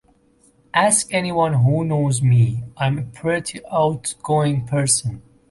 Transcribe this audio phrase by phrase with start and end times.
[0.73, 5.21] Ask anyone who knows me; I'm a pretty outgoing person.